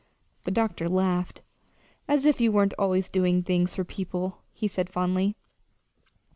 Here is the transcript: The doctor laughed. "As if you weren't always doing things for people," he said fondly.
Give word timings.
The 0.45 0.49
doctor 0.49 0.89
laughed. 0.89 1.43
"As 2.07 2.25
if 2.25 2.41
you 2.41 2.51
weren't 2.51 2.73
always 2.79 3.07
doing 3.07 3.43
things 3.43 3.75
for 3.75 3.83
people," 3.83 4.39
he 4.51 4.67
said 4.67 4.89
fondly. 4.89 5.35